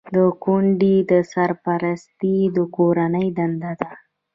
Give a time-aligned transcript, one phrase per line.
[0.15, 0.95] د کونډې
[1.33, 3.91] سرپرستي د کورنۍ دنده ده.